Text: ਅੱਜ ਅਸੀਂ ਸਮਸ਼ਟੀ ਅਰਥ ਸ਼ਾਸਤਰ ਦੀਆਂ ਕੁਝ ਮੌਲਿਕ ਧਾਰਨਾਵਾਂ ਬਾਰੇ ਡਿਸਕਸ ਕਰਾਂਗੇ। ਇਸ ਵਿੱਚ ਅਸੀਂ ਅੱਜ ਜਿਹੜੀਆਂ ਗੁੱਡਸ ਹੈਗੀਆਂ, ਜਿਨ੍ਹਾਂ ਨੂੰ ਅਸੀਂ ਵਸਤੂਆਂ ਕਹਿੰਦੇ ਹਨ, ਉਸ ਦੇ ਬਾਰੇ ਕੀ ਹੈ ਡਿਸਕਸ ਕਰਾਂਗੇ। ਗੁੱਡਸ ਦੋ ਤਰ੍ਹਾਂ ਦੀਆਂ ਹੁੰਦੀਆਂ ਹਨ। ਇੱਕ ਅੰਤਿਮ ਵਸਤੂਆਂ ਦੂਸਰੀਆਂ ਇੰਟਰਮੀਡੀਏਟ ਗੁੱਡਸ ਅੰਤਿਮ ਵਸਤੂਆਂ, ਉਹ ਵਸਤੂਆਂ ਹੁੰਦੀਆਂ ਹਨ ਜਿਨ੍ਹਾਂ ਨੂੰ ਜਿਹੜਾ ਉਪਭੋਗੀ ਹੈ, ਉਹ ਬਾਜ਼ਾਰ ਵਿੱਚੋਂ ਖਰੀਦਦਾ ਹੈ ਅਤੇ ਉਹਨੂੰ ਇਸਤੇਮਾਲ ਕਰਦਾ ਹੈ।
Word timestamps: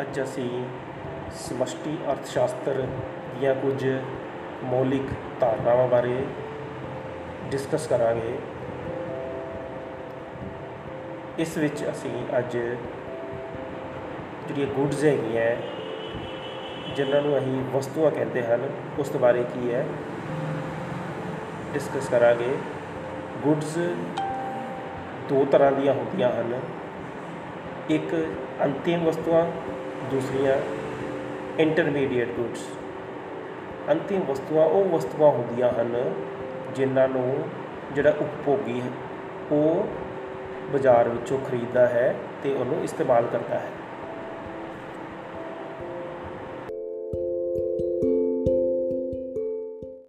ਅੱਜ 0.00 0.20
ਅਸੀਂ 0.20 0.64
ਸਮਸ਼ਟੀ 1.34 1.98
ਅਰਥ 2.12 2.26
ਸ਼ਾਸਤਰ 2.26 2.86
ਦੀਆਂ 3.40 3.54
ਕੁਝ 3.54 3.86
ਮੌਲਿਕ 4.64 5.02
ਧਾਰਨਾਵਾਂ 5.40 5.88
ਬਾਰੇ 5.88 6.24
ਡਿਸਕਸ 7.50 7.86
ਕਰਾਂਗੇ। 7.86 8.38
ਇਸ 11.38 11.56
ਵਿੱਚ 11.58 11.84
ਅਸੀਂ 11.90 12.38
ਅੱਜ 12.38 12.56
ਜਿਹੜੀਆਂ 14.46 14.66
ਗੁੱਡਸ 14.66 15.04
ਹੈਗੀਆਂ, 15.04 15.56
ਜਿਨ੍ਹਾਂ 16.96 17.22
ਨੂੰ 17.22 17.38
ਅਸੀਂ 17.38 17.62
ਵਸਤੂਆਂ 17.72 18.10
ਕਹਿੰਦੇ 18.10 18.42
ਹਨ, 18.42 18.68
ਉਸ 18.98 19.10
ਦੇ 19.10 19.18
ਬਾਰੇ 19.18 19.44
ਕੀ 19.44 19.74
ਹੈ 19.74 19.86
ਡਿਸਕਸ 21.72 22.08
ਕਰਾਂਗੇ। 22.08 22.56
ਗੁੱਡਸ 23.42 23.78
ਦੋ 25.28 25.44
ਤਰ੍ਹਾਂ 25.44 25.72
ਦੀਆਂ 25.72 25.94
ਹੁੰਦੀਆਂ 25.94 26.32
ਹਨ। 26.32 26.60
ਇੱਕ 27.90 28.14
ਅੰਤਿਮ 28.62 29.04
ਵਸਤੂਆਂ 29.04 29.46
ਦੂਸਰੀਆਂ 30.10 30.56
ਇੰਟਰਮੀਡੀਏਟ 31.58 32.28
ਗੁੱਡਸ 32.28 32.64
ਅੰਤਿਮ 33.90 34.20
ਵਸਤੂਆਂ, 34.20 34.64
ਉਹ 34.66 34.84
ਵਸਤੂਆਂ 34.84 35.30
ਹੁੰਦੀਆਂ 35.30 35.70
ਹਨ 35.72 36.12
ਜਿਨ੍ਹਾਂ 36.74 37.08
ਨੂੰ 37.08 37.44
ਜਿਹੜਾ 37.94 38.10
ਉਪਭੋਗੀ 38.10 38.80
ਹੈ, 38.80 38.90
ਉਹ 39.52 39.86
ਬਾਜ਼ਾਰ 40.72 41.08
ਵਿੱਚੋਂ 41.08 41.38
ਖਰੀਦਦਾ 41.38 41.86
ਹੈ 41.86 42.14
ਅਤੇ 42.40 42.54
ਉਹਨੂੰ 42.54 42.82
ਇਸਤੇਮਾਲ 42.84 43.26
ਕਰਦਾ 43.26 43.58
ਹੈ। 43.58 43.83